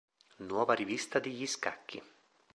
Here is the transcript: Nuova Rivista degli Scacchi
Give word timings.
Nuova 0.37 0.73
Rivista 0.73 1.19
degli 1.19 1.45
Scacchi 1.45 2.01